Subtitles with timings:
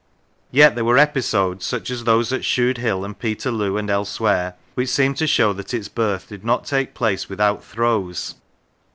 [0.49, 4.89] Yet there were episodes, such as those at Shude Hill and Peterloo and elsewhere, which
[4.89, 8.33] seem to show that its birth did not take place without throes.